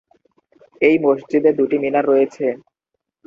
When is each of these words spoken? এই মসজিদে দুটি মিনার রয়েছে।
এই 0.81 0.95
মসজিদে 0.99 1.51
দুটি 1.59 1.77
মিনার 1.83 2.05
রয়েছে। 2.07 2.45